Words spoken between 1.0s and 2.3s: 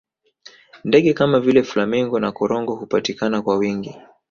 Kama vile flamingo